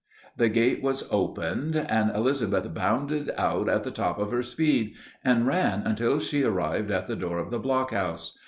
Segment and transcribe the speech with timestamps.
[0.35, 5.45] The gate was opened, and Elizabeth bounded out at the top of her speed, and
[5.45, 8.35] ran until she arrived at the door of the blockhouse.